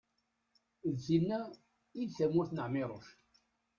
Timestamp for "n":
2.53-2.59